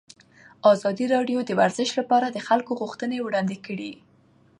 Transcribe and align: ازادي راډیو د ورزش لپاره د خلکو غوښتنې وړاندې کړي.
ازادي 0.73 1.05
راډیو 1.15 1.39
د 1.45 1.49
ورزش 1.59 1.89
لپاره 1.99 2.27
د 2.29 2.37
خلکو 2.47 2.71
غوښتنې 2.81 3.17
وړاندې 3.21 3.55
کړي. 3.65 3.91